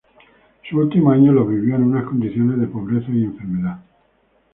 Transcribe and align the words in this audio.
Sus 0.67 0.79
últimos 0.79 1.13
años 1.13 1.35
los 1.35 1.47
vivió 1.47 1.75
en 1.75 1.83
unas 1.83 2.05
condiciones 2.05 2.59
de 2.59 2.65
pobreza 2.65 3.11
y 3.11 3.23
enfermedad. 3.23 3.81